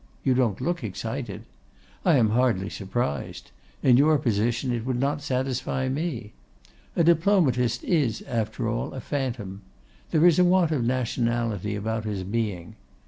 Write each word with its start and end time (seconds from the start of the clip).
You 0.23 0.33
don't 0.33 0.59
look 0.59 0.83
excited. 0.83 1.43
I 2.03 2.15
am 2.15 2.31
hardly 2.31 2.71
surprised. 2.71 3.51
In 3.83 3.97
your 3.97 4.17
position 4.17 4.71
it 4.73 4.83
would 4.83 4.99
not 4.99 5.21
satisfy 5.21 5.89
me. 5.89 6.33
A 6.95 7.03
Diplomatist 7.03 7.83
is, 7.83 8.23
after 8.23 8.67
all, 8.67 8.95
a 8.95 8.99
phantom. 8.99 9.61
There 10.09 10.25
is 10.25 10.39
a 10.39 10.43
want 10.43 10.71
of 10.71 10.83
nationality 10.83 11.75
about 11.75 12.05
his 12.05 12.23
being. 12.23 12.77